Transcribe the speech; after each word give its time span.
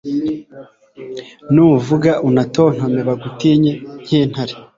Nuvuga 1.53 2.11
unatontome 2.27 2.99
Bagutinye 3.07 3.71
nkintare 4.01 4.53